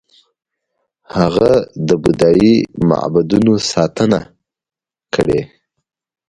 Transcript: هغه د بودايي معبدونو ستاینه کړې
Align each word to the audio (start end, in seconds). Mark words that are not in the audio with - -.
هغه 1.15 1.51
د 1.87 1.89
بودايي 2.03 2.55
معبدونو 2.89 3.53
ستاینه 3.69 4.21
کړې 5.13 5.41